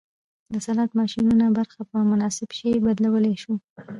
[0.53, 3.53] د سلاټ ماشینونو برخه په مناسب شي بدلولی شو